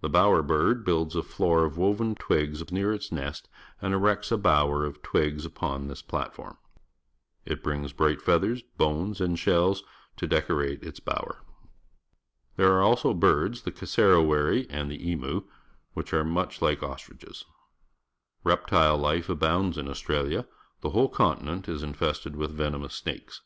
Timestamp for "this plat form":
5.88-6.56